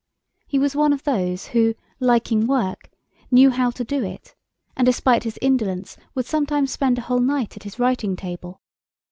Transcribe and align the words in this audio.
He 0.47 0.57
was 0.57 0.75
one 0.75 0.93
of 0.93 1.03
those, 1.03 1.49
who, 1.49 1.75
liking 1.99 2.47
work, 2.47 2.89
knew 3.29 3.51
how 3.51 3.69
to 3.69 3.83
do 3.83 4.03
it, 4.03 4.33
and 4.75 4.83
despite 4.83 5.25
his 5.25 5.37
indolence 5.43 5.95
would 6.15 6.25
sometimes 6.25 6.71
spend 6.71 6.97
a 6.97 7.01
whole 7.01 7.19
night 7.21 7.55
at 7.55 7.61
his 7.61 7.77
writing 7.77 8.15
table. 8.15 8.61